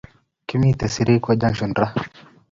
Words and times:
Kimiten 0.47 0.89
sirikwa 0.93 1.35
junction 1.41 1.73
raa 1.77 1.93